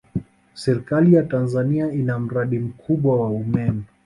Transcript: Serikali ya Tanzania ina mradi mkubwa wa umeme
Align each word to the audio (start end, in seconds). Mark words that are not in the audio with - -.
Serikali 0.53 1.13
ya 1.13 1.23
Tanzania 1.23 1.91
ina 1.91 2.19
mradi 2.19 2.59
mkubwa 2.59 3.21
wa 3.21 3.29
umeme 3.29 3.83